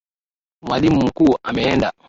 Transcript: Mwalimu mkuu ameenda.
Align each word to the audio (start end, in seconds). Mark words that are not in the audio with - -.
Mwalimu 0.61 1.03
mkuu 1.05 1.37
ameenda. 1.43 1.93